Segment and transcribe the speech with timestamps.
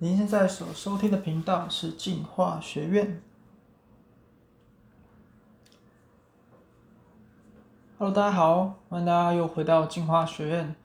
[0.00, 3.20] 您现在所收听的频道是进化学院。
[7.98, 10.76] Hello，大家好，欢迎大家又回到进化学院。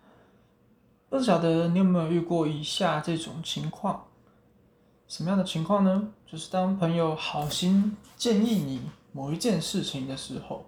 [1.10, 4.04] 不晓得你有没有遇过以下这种情况？
[5.08, 6.12] 什么样的情况呢？
[6.26, 10.66] 就是当朋友好心建议你某一件事情的时候，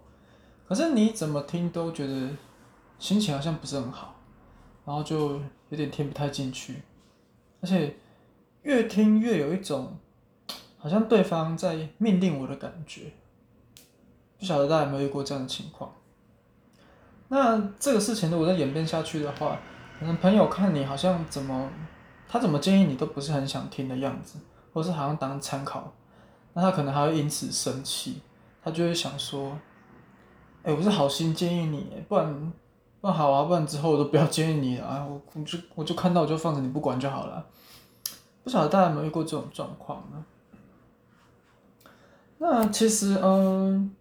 [0.68, 2.30] 可是你怎么听都觉得
[3.00, 4.14] 心情好像不是很好，
[4.86, 6.84] 然后就有点听不太进去，
[7.62, 7.98] 而且
[8.66, 9.98] 越听越有一种
[10.77, 13.13] 好像对方在命令我的感觉。
[14.38, 15.94] 不晓得大家有没有遇过这样的情况？
[17.30, 19.59] 那这个事情如果再演变下去的话，
[19.99, 21.70] 可能朋友看你好像怎么。
[22.27, 24.40] 他怎么建议你都不是很想听的样子，
[24.73, 25.93] 或是好像当参考，
[26.54, 28.20] 那他可能还会因此生气，
[28.63, 29.55] 他就会想说，
[30.63, 32.52] 哎，我是好心建议你，不然，
[32.99, 37.45] 不然好啊，不然之后我都不要建议你了啊，我我就我就看到我就放着你不管就好了。
[38.45, 40.26] 不晓得大家有没有遇过这种状况呢？
[42.38, 43.93] 那其实，嗯。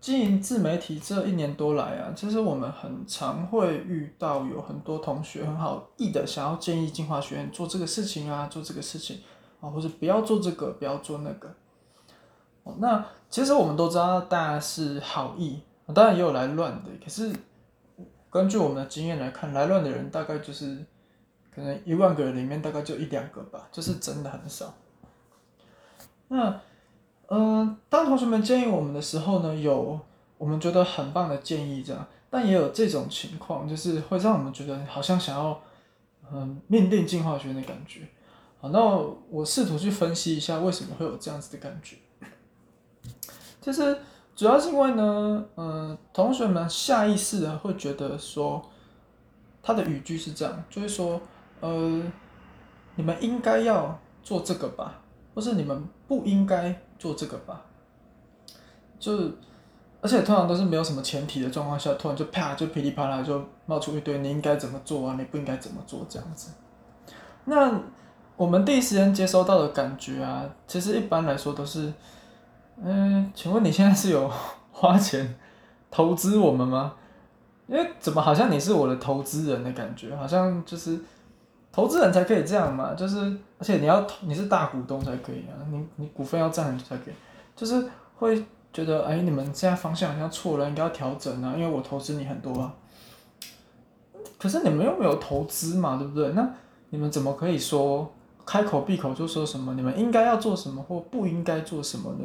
[0.00, 9.20] 经营自媒体这一年多来啊，其实我们很常会遇到有很多同学很好意的想要建议进化学院做这个事情啊，做这个事情
[9.60, 11.52] 啊，或者不要做这个，不要做那个。
[12.62, 15.60] 哦，那其实我们都知道大家是好意，
[15.92, 16.90] 当然也有来乱的。
[17.02, 17.32] 可是
[18.30, 20.78] 根据我们的经验来看，来乱的人大概就是
[21.54, 24.74] 可能一万个人里面大概就一两个吧，就是真的很少。
[26.28, 26.60] 那。
[27.30, 30.00] 嗯，当同学们建议我们的时候呢，有
[30.38, 35.60] 我们觉得很棒的建议这样，但也有这种情况，就是会让我们觉得好像想要
[36.32, 38.00] 嗯命定进化学的感觉。
[38.62, 38.80] 好，那
[39.28, 41.96] 我试图去分析一下为什么会有这样子的感觉。
[43.60, 43.98] 其实
[44.34, 48.66] 主要是因为呢，嗯，同学们下意识的会觉得说，
[49.62, 51.20] 他的语句是这样，就是说，
[51.60, 52.02] 呃，
[52.96, 55.00] 你们应该要做这个吧，
[55.34, 56.74] 或是你们不应该。
[56.98, 57.62] 做这个吧，
[58.98, 59.32] 就是，
[60.00, 66.50] 而且通常都是没有什么前提的状况下，突然就啪就噼里啪啦就冒出一堆你应该怎么做啊，你不应该怎么做这样子。
[67.44, 67.72] 那
[68.36, 71.92] 我们第一时间接收到的感觉啊，其实一般来说都是，
[72.82, 74.28] 嗯，请问你现在是有
[74.72, 75.38] 花钱
[75.88, 76.96] 投资我们吗？
[77.68, 80.98] 因为怎么好像你是我的投资人的感觉，好像就是。
[81.70, 83.16] 投资人才可以这样嘛，就是
[83.58, 87.14] 而且你要你是大股东才可以啊，你你股份要占才可以，
[87.54, 92.74] 就是会觉得哎，你们现在方向好像错了，应该要调整啊，因为我投资你很多啊。
[94.38, 96.30] 可是你们又没有投资嘛，对不对？
[96.30, 96.48] 那
[96.90, 98.12] 你们怎么可以说
[98.44, 102.24] 开口闭口就说什么你们应该要做什么或不应该做什么呢？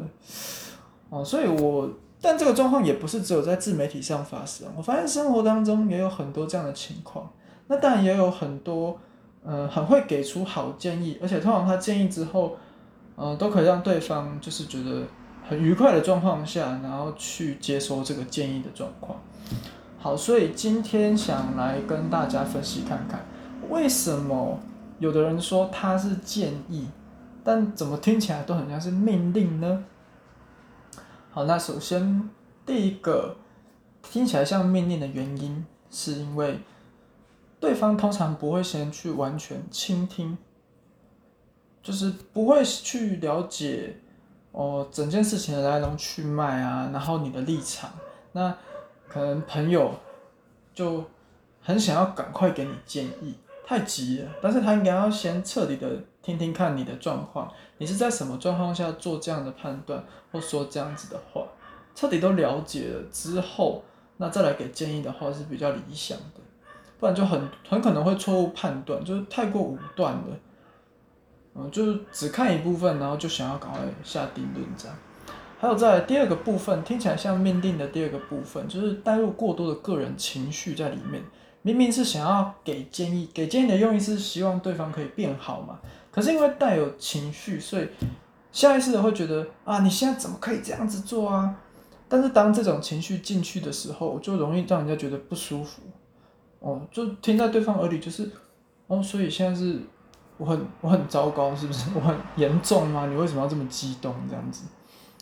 [1.10, 1.90] 哦，所以我
[2.22, 7.30] 但这个状况也不是只有在自媒体上发生，我发现生活当中也有很多这样的情况，
[7.68, 9.00] 那当然也有很多。
[9.46, 12.56] 嗯，很会给出好建议，而且通常他建议之后，
[13.18, 15.04] 呃，都可以让对方就是觉得
[15.50, 19.20] 很愉快的状况下，然后去接收这个建议的状况。
[20.00, 23.26] 好，所以今天想来跟大家分析看看，
[23.70, 24.58] 为什么
[25.00, 26.88] 有的人说他是建议，
[27.44, 29.84] 但怎么听起来都很像是命令呢？
[31.32, 32.30] 好，那首先
[32.66, 33.36] 第一个
[34.02, 36.60] 听起来像命令的原因，是因为。
[37.64, 40.38] 对方通常不会先去完全倾听，
[41.82, 43.96] 就是不会去了解
[44.52, 47.90] 哦整件事情的来龙去脉啊，然后你的立场，
[48.34, 48.54] 那
[49.08, 49.96] 可能朋友
[50.74, 51.06] 就
[51.62, 53.36] 很想要赶快给你建议，
[53.66, 55.90] 太急了，但是他应该要先彻底的
[56.22, 60.04] 听听看你的状况，你是在什么状况下做这样的判断
[60.34, 61.48] 或说这样子的话，
[61.96, 63.82] 彻底都了解了之后，
[64.18, 66.43] 那再来给建议的话是比较理想的。
[67.04, 67.38] 不然就很
[67.68, 70.40] 很可能会错误判断，就是太过武断了，
[71.54, 74.96] 嗯，就是只看一部分，然后就想要赶快下定论这样。
[75.60, 81.22] 还有在第二个部分，听起来像命定的第二个部分，就是带入过多的个人情绪在里面。
[81.62, 85.78] 明明是想要给建议，给建议的用意是希望对方可以变好嘛，
[86.10, 87.90] 可是因为带有情绪，所以
[88.54, 91.54] 下意识的会觉得啊，你现在怎么可以这样子做啊？
[92.08, 95.82] 但是当这种情绪进去的时候，就容易让人家觉得不舒服。
[96.64, 98.32] 哦，就听在对方耳里，就是，
[98.88, 99.82] 哦，所以现在是
[100.38, 101.90] 我很我很糟糕，是不是？
[101.94, 103.06] 我很严重吗？
[103.08, 104.64] 你为什么要这么激动这样子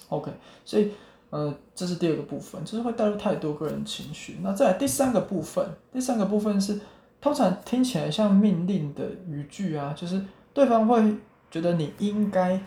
[0.10, 0.32] ？OK，
[0.64, 0.92] 所以，
[1.32, 4.38] 呃，这是第二个部分，就是会带入太多个人情绪。
[4.44, 6.80] 那再来第三个部分，第三个部分是
[7.20, 10.24] 通常听起来像命令的语句啊，就是
[10.54, 11.18] 对方会
[11.50, 12.62] 觉得你应该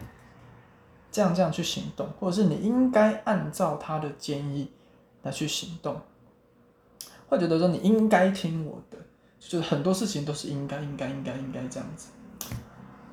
[1.12, 4.72] 这样这样去行动，或者是你应该按照他的建议
[5.22, 5.96] 来去行动。
[7.28, 8.98] 会觉得说你应该听我的，
[9.38, 12.08] 就是很多事情都是应该应该应该应该这样子。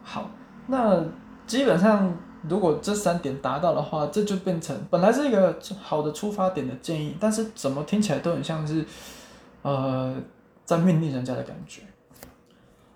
[0.04, 0.30] 好，
[0.68, 1.04] 那
[1.46, 2.16] 基本上
[2.48, 8.86] 如果这三点达到的话，这就变成本来是一个好的出发点的建议，但是怎么听起来都很像是
[9.62, 10.16] 呃
[10.66, 11.82] 在命令人家的感觉。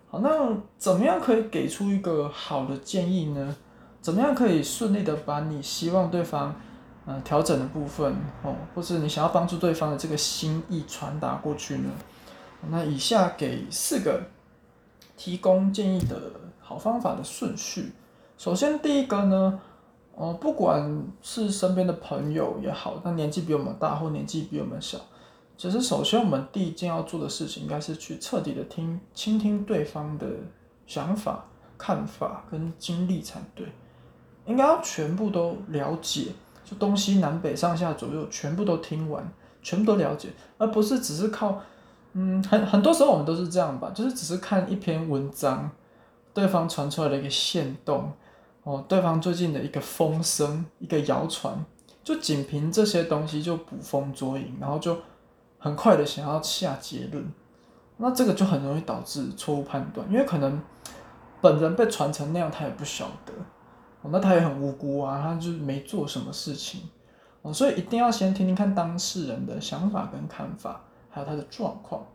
[0.07, 3.55] 好，那怎么样可以给出一个好的建议呢？
[4.01, 6.55] 怎么样可以顺利的把你希望对方
[7.05, 11.89] 呃调整的部分哦，或是你想要帮助对方的这个心意传达过去呢？
[12.69, 14.19] 那以下给四个
[15.15, 16.19] 提供建议的
[16.59, 17.91] 好方法的顺序。
[18.37, 19.59] 首先，第一个呢，
[20.15, 24.97] 呃，不管是身边的朋友也好，那年纪比我们大或年纪比我们小，
[25.55, 30.25] 其实首先我们第一件要做的事情，应该是去彻底的听、倾听对方的
[30.87, 31.45] 想法、
[31.77, 33.67] 看法跟经历才对。
[34.45, 36.31] 应该要全部都了解，
[36.65, 39.23] 就东西南北上下左右全部都听完，
[39.61, 41.61] 全部都了解，而不是只是靠。
[42.17, 45.69] 嗯，很很多时候我们都是这样吧，就是只是看一篇文章，
[46.33, 48.09] 对方传出来的一个线动，
[48.63, 51.53] 哦，对方最近的一个风声、一个谣传，
[52.05, 54.97] 就仅凭这些东西就捕风捉影，然后就
[55.59, 57.21] 很快的想要下结论，
[57.97, 60.61] 那这个就很容易导致错误判断，因为可能
[61.41, 63.33] 本人被传成那样，他也不晓得，
[64.11, 66.81] 那他也很无辜啊，他就没做什么事情，
[67.41, 70.81] 哦，所以一定要先听听看当事人的想法跟看法。
[71.09, 72.05] 还有他的状况，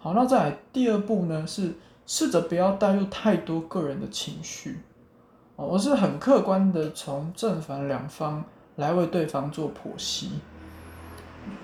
[0.00, 1.72] 好，那再来第二步呢，是
[2.04, 4.80] 试着不要带入太多个人的情绪，
[5.54, 8.44] 哦，我是很客观的从正反两方
[8.74, 10.32] 来为对方做剖析。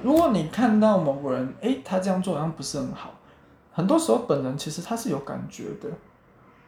[0.00, 3.10] 如果你看到某个人，诶，他这样做好像不是很好，
[3.72, 5.90] 很多时候本人其实他是有感觉的，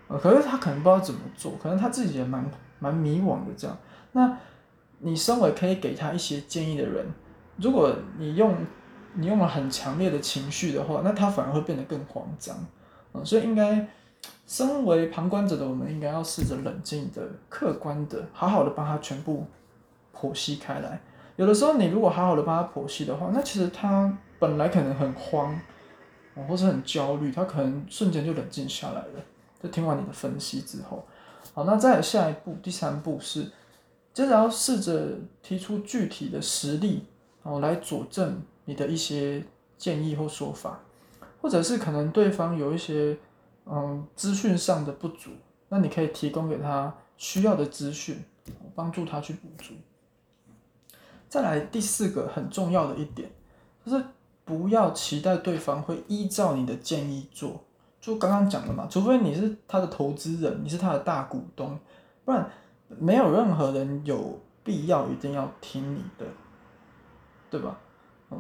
[0.08, 2.44] 呃，可是他可能不知道怎么做，可能他自己也蛮
[2.78, 3.76] 蛮迷惘的这样。
[4.12, 4.36] 那
[5.00, 7.06] 你身为可以给他一些建议的人，
[7.56, 8.54] 如果你用
[9.14, 12.56] 你用了很强烈的情绪的话，那他反而会变得更慌张，
[13.12, 13.86] 嗯，所以应该，
[14.46, 19.46] 身为旁观者的我们，应该要试着冷静的、客观的、好好的帮他全部
[20.14, 21.00] 剖析开来。
[21.36, 25.58] 有的时候，你如果好好的帮他剖析的话，那其实他本来可能很慌，
[26.48, 29.24] 或者很焦虑，他可能瞬间就冷静下来了。
[29.62, 31.04] 就听完你的分析之后，
[31.54, 33.50] 好，那再下一步，第三步是，
[34.12, 37.04] 接着要试着提出具体的实例，
[37.42, 38.42] 哦，来佐证。
[38.64, 39.42] 你的一些
[39.78, 40.78] 建议或说法，
[41.40, 43.16] 或者是可能对方有一些
[43.64, 45.30] 嗯资讯上的不足，
[45.70, 48.22] 那你可以提供给他需要的资讯，
[48.74, 49.72] 帮助他去补足。
[51.30, 53.30] 再来第四个很重要的一点，
[53.86, 54.04] 就是
[54.44, 57.64] 不要期待对方会依照你的建议做。
[58.00, 61.78] 就刚刚讲的嘛，除非你是他的投资人，你是他的大股东，
[62.24, 62.50] 不然
[62.98, 66.24] 没有任何人有必要一定要听你的，
[67.50, 67.78] 对吧？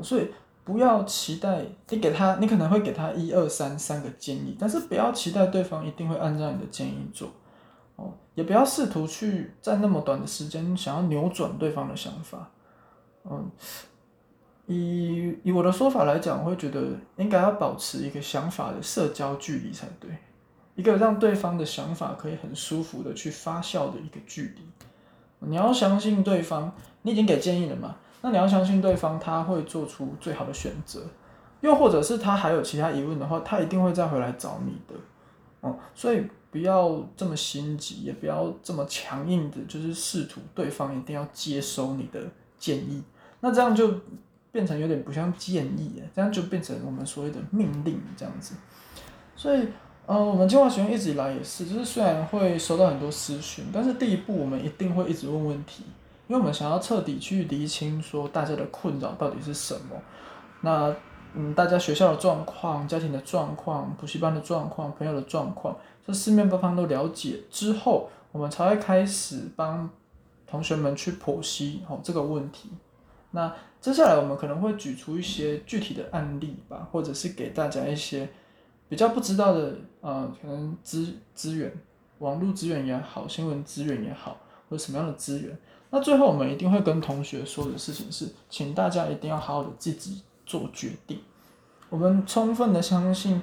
[0.02, 0.30] 所以
[0.64, 7.30] 不要期待你给他，你可能会给他一二三三个建议，但是不要期待对方一定会按照你的建议做，
[7.96, 12.50] 哦，也不要试图去在那么短的时间想要扭转对方的想法，
[13.24, 13.50] 嗯，
[14.68, 16.80] 以以我的说法来讲，我会觉得
[17.16, 20.10] 应该要保持一个想法的社交距离才对，
[20.76, 24.60] 一个让对方的想法可以很舒服的去发酵的一个距离，
[25.40, 26.70] 你要相信对方，
[27.02, 27.96] 你已经给建议了嘛。
[28.20, 31.00] 那你要相信对方，他会做出最好的选择，
[31.60, 34.94] 又或者是他还有其他疑问的话，他一定会再回来找你的，
[35.60, 42.20] 哦，所以不要这么心急，也不要这么强硬的，就是试图对方一定要接收你的
[42.58, 43.02] 建议，
[43.38, 43.88] 那这样就
[44.58, 48.56] 变成有点不像建议，这样就变成我们所谓的命令这样子，
[49.36, 49.68] 所以，
[50.04, 55.84] 呃，我们计划学院一直以来也是，就是虽然会收到很多私讯，但是第一步我们一定会一直问问题。
[56.26, 59.96] 因为我们想要彻底去厘清，说大家的困扰到底是什么。
[60.62, 60.92] 那
[61.34, 69.88] 嗯，大家学校的状况、家庭的状况、补习班的状况、朋友的状况，这四面八方都了解之后，我们才会开始帮
[70.48, 72.70] 同学们去剖析哦这个问题。
[73.30, 78.28] 那接下来我们可能会举出一些具体的案例吧，或者是给大家一些
[78.88, 81.72] 比较不知道的呃，可能资资源、
[82.18, 84.36] 网络资源也好，新闻资源也好，
[84.68, 85.56] 或者什么样的资源。
[85.90, 91.20] 那最后我们一定会跟同学说的事情是，请大家一定要好好的自己做决定。
[91.90, 93.42] 我们充分的相信，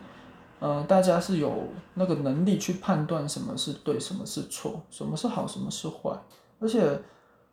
[0.60, 6.12] 呃，大家是有那个能力去判断什么是对，什么是错，什么是好，什么是坏。
[6.60, 7.00] 而且，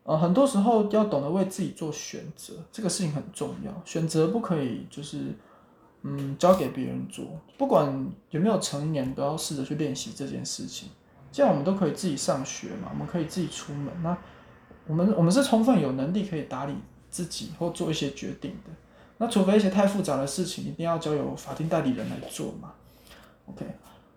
[0.04, 3.72] 呃，很多时候要懂得为自己做选择，这个事情很重要。
[3.84, 5.34] 选择不可以就是，
[6.02, 7.24] 嗯，交给别人做。
[7.56, 10.88] 不管有没有成年，都要试着去练习这件事情。
[11.30, 13.92] 这样我们都可以自己上学嘛，我们可以自己出门。
[14.02, 14.16] 那
[14.86, 16.74] 我们我们是充分有能力可以打理
[17.08, 18.70] 自己或做一些决定的，
[19.18, 22.72] 那除非一些太复杂的事情，一定要交由法定代理人来做嘛。
[23.46, 23.64] OK，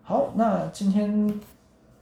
[0.02, 1.40] 好，那今天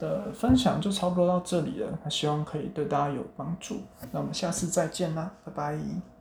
[0.05, 3.81] 的分享就差不多到这里了，希望可以对大家有帮助。
[4.11, 6.14] 那我们下次再见啦，拜拜。